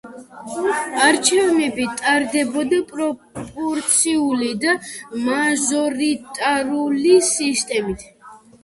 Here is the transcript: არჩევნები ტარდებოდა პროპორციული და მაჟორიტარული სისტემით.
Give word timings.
არჩევნები 1.07 1.85
ტარდებოდა 1.99 2.79
პროპორციული 2.93 4.51
და 4.65 4.75
მაჟორიტარული 5.29 7.19
სისტემით. 7.33 8.13